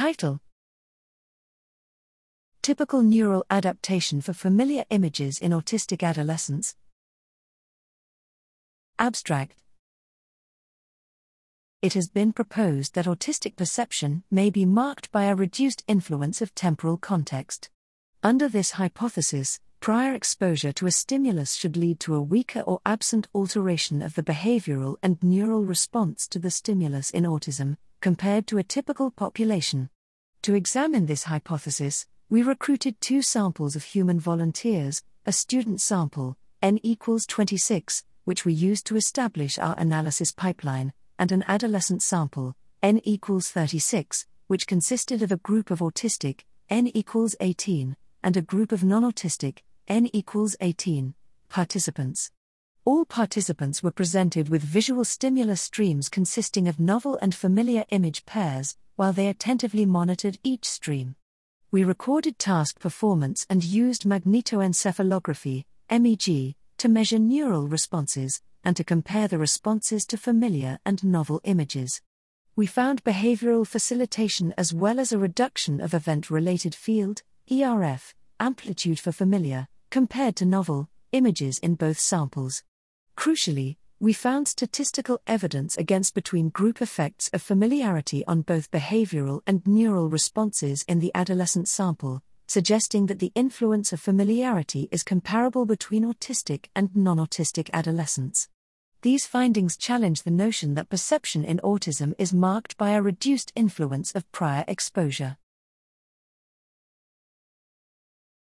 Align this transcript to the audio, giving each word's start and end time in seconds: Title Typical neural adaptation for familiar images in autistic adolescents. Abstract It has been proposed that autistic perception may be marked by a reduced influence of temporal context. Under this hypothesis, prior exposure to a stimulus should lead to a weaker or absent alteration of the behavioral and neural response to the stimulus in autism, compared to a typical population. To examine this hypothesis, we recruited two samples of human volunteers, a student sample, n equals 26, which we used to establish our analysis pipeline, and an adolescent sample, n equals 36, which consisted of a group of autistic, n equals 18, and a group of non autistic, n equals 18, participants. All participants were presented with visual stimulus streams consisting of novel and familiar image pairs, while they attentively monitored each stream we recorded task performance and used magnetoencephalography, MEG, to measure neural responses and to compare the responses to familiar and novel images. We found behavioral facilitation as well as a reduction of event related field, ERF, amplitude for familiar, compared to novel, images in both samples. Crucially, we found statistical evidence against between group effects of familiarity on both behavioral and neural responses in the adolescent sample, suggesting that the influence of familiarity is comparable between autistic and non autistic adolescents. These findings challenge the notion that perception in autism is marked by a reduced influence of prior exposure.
Title 0.00 0.40
Typical 2.62 3.02
neural 3.02 3.44
adaptation 3.50 4.22
for 4.22 4.32
familiar 4.32 4.84
images 4.88 5.38
in 5.38 5.52
autistic 5.52 6.02
adolescents. 6.02 6.74
Abstract 8.98 9.56
It 11.82 11.92
has 11.92 12.08
been 12.08 12.32
proposed 12.32 12.94
that 12.94 13.04
autistic 13.04 13.56
perception 13.56 14.22
may 14.30 14.48
be 14.48 14.64
marked 14.64 15.12
by 15.12 15.24
a 15.24 15.34
reduced 15.34 15.84
influence 15.86 16.40
of 16.40 16.54
temporal 16.54 16.96
context. 16.96 17.68
Under 18.22 18.48
this 18.48 18.70
hypothesis, 18.70 19.60
prior 19.80 20.12
exposure 20.12 20.72
to 20.72 20.86
a 20.86 20.90
stimulus 20.90 21.54
should 21.54 21.74
lead 21.74 21.98
to 21.98 22.14
a 22.14 22.20
weaker 22.20 22.60
or 22.60 22.80
absent 22.84 23.26
alteration 23.34 24.02
of 24.02 24.14
the 24.14 24.22
behavioral 24.22 24.96
and 25.02 25.22
neural 25.22 25.64
response 25.64 26.28
to 26.28 26.38
the 26.38 26.50
stimulus 26.50 27.10
in 27.10 27.24
autism, 27.24 27.78
compared 28.02 28.46
to 28.46 28.58
a 28.58 28.62
typical 28.62 29.10
population. 29.10 29.88
To 30.42 30.54
examine 30.54 31.06
this 31.06 31.24
hypothesis, 31.24 32.06
we 32.28 32.42
recruited 32.42 33.00
two 33.00 33.22
samples 33.22 33.74
of 33.74 33.82
human 33.84 34.20
volunteers, 34.20 35.02
a 35.24 35.32
student 35.32 35.80
sample, 35.80 36.36
n 36.60 36.78
equals 36.82 37.24
26, 37.26 38.04
which 38.24 38.44
we 38.44 38.52
used 38.52 38.86
to 38.86 38.96
establish 38.96 39.58
our 39.58 39.74
analysis 39.78 40.30
pipeline, 40.30 40.92
and 41.18 41.32
an 41.32 41.42
adolescent 41.48 42.02
sample, 42.02 42.54
n 42.82 43.00
equals 43.04 43.48
36, 43.48 44.26
which 44.46 44.66
consisted 44.66 45.22
of 45.22 45.32
a 45.32 45.38
group 45.38 45.70
of 45.70 45.78
autistic, 45.78 46.40
n 46.68 46.86
equals 46.88 47.34
18, 47.40 47.96
and 48.22 48.36
a 48.36 48.42
group 48.42 48.72
of 48.72 48.84
non 48.84 49.02
autistic, 49.02 49.60
n 49.88 50.08
equals 50.12 50.56
18, 50.60 51.14
participants. 51.48 52.30
All 52.84 53.04
participants 53.04 53.82
were 53.82 53.90
presented 53.90 54.48
with 54.48 54.62
visual 54.62 55.04
stimulus 55.04 55.60
streams 55.62 56.08
consisting 56.08 56.68
of 56.68 56.80
novel 56.80 57.18
and 57.22 57.34
familiar 57.34 57.84
image 57.90 58.26
pairs, 58.26 58.76
while 58.96 59.12
they 59.12 59.28
attentively 59.28 59.86
monitored 59.86 60.38
each 60.42 60.64
stream 60.64 61.16
we 61.72 61.84
recorded 61.84 62.36
task 62.36 62.80
performance 62.80 63.46
and 63.48 63.62
used 63.62 64.02
magnetoencephalography, 64.02 65.64
MEG, 65.88 66.56
to 66.78 66.88
measure 66.88 67.18
neural 67.18 67.68
responses 67.68 68.42
and 68.64 68.76
to 68.76 68.82
compare 68.82 69.28
the 69.28 69.38
responses 69.38 70.04
to 70.06 70.16
familiar 70.16 70.80
and 70.84 71.04
novel 71.04 71.40
images. 71.44 72.02
We 72.56 72.66
found 72.66 73.04
behavioral 73.04 73.64
facilitation 73.64 74.52
as 74.58 74.74
well 74.74 74.98
as 74.98 75.12
a 75.12 75.18
reduction 75.18 75.80
of 75.80 75.94
event 75.94 76.28
related 76.28 76.74
field, 76.74 77.22
ERF, 77.48 78.14
amplitude 78.40 78.98
for 78.98 79.12
familiar, 79.12 79.68
compared 79.90 80.34
to 80.36 80.44
novel, 80.44 80.88
images 81.12 81.58
in 81.58 81.74
both 81.74 81.98
samples. 81.98 82.64
Crucially, 83.16 83.76
we 84.00 84.14
found 84.14 84.48
statistical 84.48 85.20
evidence 85.26 85.76
against 85.76 86.14
between 86.14 86.48
group 86.48 86.80
effects 86.80 87.28
of 87.34 87.42
familiarity 87.42 88.24
on 88.26 88.40
both 88.40 88.70
behavioral 88.70 89.42
and 89.46 89.66
neural 89.66 90.08
responses 90.08 90.84
in 90.88 91.00
the 91.00 91.12
adolescent 91.14 91.68
sample, 91.68 92.22
suggesting 92.46 93.06
that 93.06 93.18
the 93.18 93.30
influence 93.34 93.92
of 93.92 94.00
familiarity 94.00 94.88
is 94.90 95.02
comparable 95.02 95.66
between 95.66 96.02
autistic 96.02 96.66
and 96.74 96.96
non 96.96 97.18
autistic 97.18 97.68
adolescents. 97.74 98.48
These 99.02 99.26
findings 99.26 99.76
challenge 99.76 100.22
the 100.22 100.30
notion 100.30 100.74
that 100.74 100.88
perception 100.88 101.44
in 101.44 101.58
autism 101.58 102.14
is 102.18 102.32
marked 102.32 102.76
by 102.76 102.90
a 102.90 103.02
reduced 103.02 103.52
influence 103.54 104.14
of 104.14 104.30
prior 104.32 104.64
exposure. 104.66 105.36